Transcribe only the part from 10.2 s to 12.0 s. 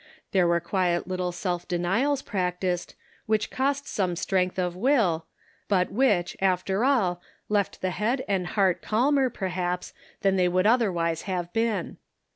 than they would otherwise have been.